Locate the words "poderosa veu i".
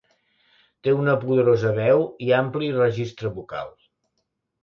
1.23-2.33